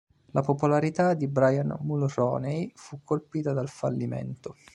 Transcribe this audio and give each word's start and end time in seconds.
La 0.31 0.41
popolarità 0.41 1.13
di 1.13 1.27
Brian 1.27 1.77
Mulroney 1.81 2.71
fu 2.73 3.01
colpita 3.03 3.53
dal 3.53 3.69
fallimento. 3.69 4.55